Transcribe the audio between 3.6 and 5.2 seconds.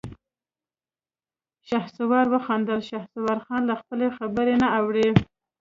له خپلې خبرې نه اوړي.